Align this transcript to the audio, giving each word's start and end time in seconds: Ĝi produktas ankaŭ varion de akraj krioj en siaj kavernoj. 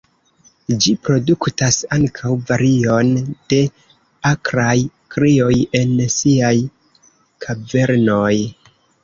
Ĝi 0.83 0.93
produktas 1.07 1.75
ankaŭ 1.97 2.31
varion 2.51 3.11
de 3.53 3.59
akraj 4.31 4.73
krioj 5.17 5.51
en 5.83 5.95
siaj 6.17 6.53
kavernoj. 7.47 8.35